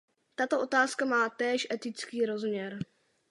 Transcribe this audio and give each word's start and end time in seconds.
Tato 0.35 0.59
otázka 0.61 1.05
má 1.05 1.29
též 1.29 1.67
etický 1.73 2.25
rozměr. 2.25 2.79